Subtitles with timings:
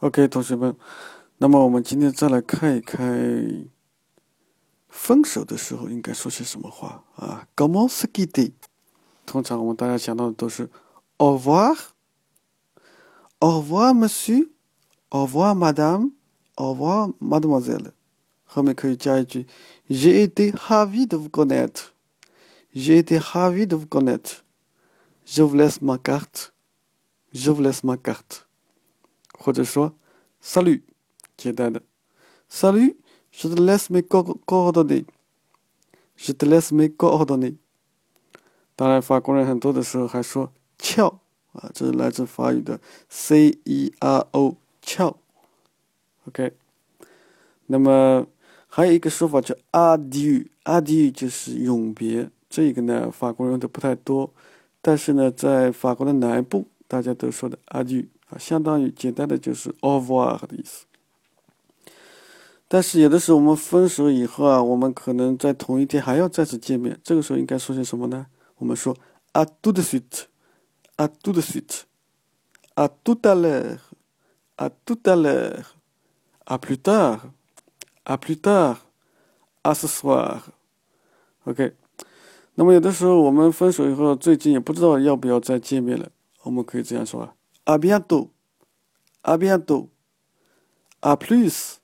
[0.00, 0.76] OK，同学们，
[1.38, 3.68] 那么我们今天再来看一看，
[4.88, 8.52] 分手的时候应该说些什么话啊？Comment se quitter？
[9.26, 10.70] 通常我们大家想到的都是
[11.16, 17.90] Au revoir，Au revoir monsieur，Au revoir madame，Au revoir mademoiselle，
[18.44, 19.48] 后面可以加一句
[19.90, 27.50] J'ai été ravi de vous connaître，J'ai été ravi de vous connaître，Je vous laisse ma carte，Je
[27.50, 28.47] vous laisse ma carte。
[29.38, 29.94] 或者说
[30.42, 30.82] salute
[31.36, 31.80] 简单的。
[32.50, 32.96] salute
[33.32, 35.04] should let me go golden
[36.16, 37.56] should let me golden
[38.74, 41.20] 当然法国人很多的时候还说翘
[41.52, 42.80] 啊这是来自法语的
[43.10, 45.16] cero 翘。
[46.26, 46.52] Ok
[47.66, 48.26] 那么
[48.68, 54.32] 还有一个说法叫 ardu ardu 就是永别这个呢法国人用的不太多。
[54.80, 60.84] 但是呢在法国的南部大家都说的 ardu 啊，相当于简单的就是 over 的意思。
[62.70, 68.26] 但是有的时候我们分手以后啊，我们可能在同一天还要再次见面，这个时候应该说些什么呢？
[68.56, 68.94] 我们说
[69.32, 78.18] à tout de suite，à tout de suite，à tout à l'heure，à tout à l'heure，à plus tard，à
[78.18, 80.40] plus tard，à ce soir。
[81.44, 81.74] OK。
[82.56, 86.10] 那么有的时候我们分手以后，最近也不知道要不要再见面了，
[86.42, 87.37] 我们可以这样说啊。
[87.67, 88.31] À bientôt.
[89.23, 89.89] À bientôt.
[91.01, 91.81] À plus.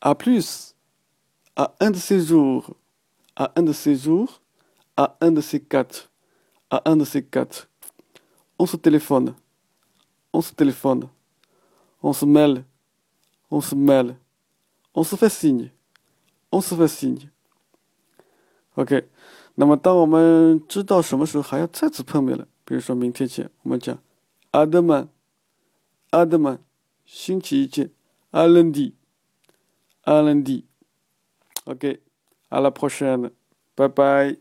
[0.00, 0.74] À plus.
[1.54, 2.76] À un de ces jours.
[3.34, 4.40] À un de ces jours.
[4.96, 6.10] À un de ces quatre.
[6.70, 7.68] À un de ces quatre.
[8.58, 9.34] On se téléphone.
[10.32, 11.08] On se téléphone.
[12.02, 12.64] On se mêle.
[13.50, 14.16] On se mêle.
[14.94, 15.70] On se fait signe.
[16.50, 17.30] On se fait signe.
[18.76, 19.08] OK，
[19.54, 23.98] 那么当我们知道什么时候还要再次碰面了，比如说明天见，我们讲
[24.53, 25.09] à demain.
[26.11, 26.59] À demain.
[28.33, 28.95] À lundi.
[30.03, 30.65] À lundi.
[31.65, 31.85] Ok.
[32.49, 33.31] À la prochaine.
[33.77, 34.39] Bye bye.